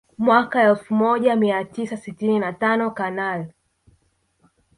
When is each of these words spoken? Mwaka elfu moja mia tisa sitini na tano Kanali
Mwaka 0.17 0.63
elfu 0.63 0.93
moja 0.95 1.35
mia 1.35 1.65
tisa 1.65 1.97
sitini 1.97 2.39
na 2.39 2.53
tano 2.53 2.91
Kanali 2.91 3.53